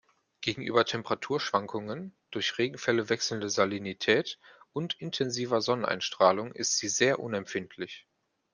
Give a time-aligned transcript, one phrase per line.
[0.41, 4.39] Gegenüber Temperaturschwankungen, durch Regenfälle wechselnde Salinität
[4.73, 8.07] und intensiver Sonneneinstrahlung ist sie sehr unempfindlich.